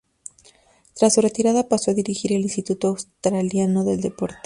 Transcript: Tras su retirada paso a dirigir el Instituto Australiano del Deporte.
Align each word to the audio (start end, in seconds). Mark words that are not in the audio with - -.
Tras 0.95 1.13
su 1.13 1.21
retirada 1.21 1.69
paso 1.69 1.91
a 1.91 1.93
dirigir 1.93 2.33
el 2.33 2.41
Instituto 2.41 2.87
Australiano 2.87 3.83
del 3.83 4.01
Deporte. 4.01 4.39